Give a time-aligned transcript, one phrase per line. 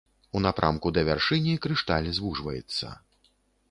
[0.37, 2.87] У напрамку да вяршыні крышталь звужваецца.